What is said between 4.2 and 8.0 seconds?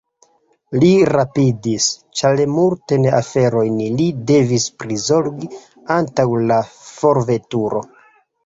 devis prizorgi antaŭ la forveturo.